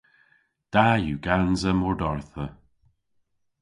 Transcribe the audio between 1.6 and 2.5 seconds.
mordardha.